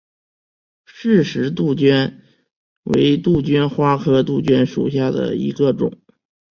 [0.83, 2.23] 饰石杜鹃
[2.81, 5.99] 为杜鹃花科杜鹃属下的一个种。